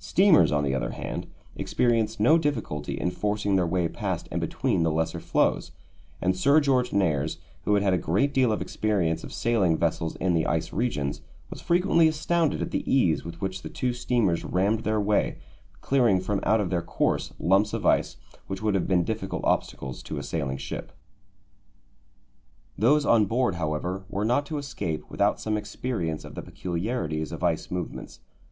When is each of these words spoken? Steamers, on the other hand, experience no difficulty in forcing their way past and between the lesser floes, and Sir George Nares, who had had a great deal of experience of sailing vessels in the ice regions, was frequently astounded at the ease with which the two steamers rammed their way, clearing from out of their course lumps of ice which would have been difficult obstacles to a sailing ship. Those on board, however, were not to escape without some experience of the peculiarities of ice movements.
Steamers, 0.00 0.50
on 0.50 0.64
the 0.64 0.74
other 0.74 0.90
hand, 0.90 1.28
experience 1.54 2.18
no 2.18 2.36
difficulty 2.36 2.94
in 2.98 3.12
forcing 3.12 3.54
their 3.54 3.64
way 3.64 3.86
past 3.86 4.26
and 4.32 4.40
between 4.40 4.82
the 4.82 4.90
lesser 4.90 5.20
floes, 5.20 5.70
and 6.20 6.34
Sir 6.36 6.58
George 6.58 6.92
Nares, 6.92 7.38
who 7.62 7.74
had 7.74 7.84
had 7.84 7.92
a 7.92 7.96
great 7.96 8.34
deal 8.34 8.50
of 8.50 8.60
experience 8.60 9.22
of 9.22 9.32
sailing 9.32 9.76
vessels 9.76 10.16
in 10.16 10.34
the 10.34 10.46
ice 10.48 10.72
regions, 10.72 11.20
was 11.48 11.60
frequently 11.60 12.08
astounded 12.08 12.60
at 12.60 12.72
the 12.72 12.92
ease 12.92 13.24
with 13.24 13.40
which 13.40 13.62
the 13.62 13.68
two 13.68 13.92
steamers 13.92 14.44
rammed 14.44 14.80
their 14.80 15.00
way, 15.00 15.38
clearing 15.80 16.18
from 16.18 16.40
out 16.42 16.60
of 16.60 16.70
their 16.70 16.82
course 16.82 17.32
lumps 17.38 17.72
of 17.72 17.86
ice 17.86 18.16
which 18.48 18.60
would 18.60 18.74
have 18.74 18.88
been 18.88 19.04
difficult 19.04 19.44
obstacles 19.44 20.02
to 20.02 20.18
a 20.18 20.24
sailing 20.24 20.58
ship. 20.58 20.90
Those 22.76 23.06
on 23.06 23.26
board, 23.26 23.54
however, 23.54 24.06
were 24.10 24.24
not 24.24 24.44
to 24.46 24.58
escape 24.58 25.08
without 25.08 25.38
some 25.40 25.56
experience 25.56 26.24
of 26.24 26.34
the 26.34 26.42
peculiarities 26.42 27.30
of 27.30 27.44
ice 27.44 27.70
movements. 27.70 28.18